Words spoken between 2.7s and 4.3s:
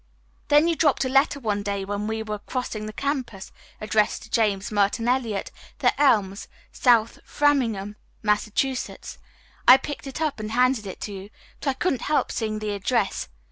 the campus addressed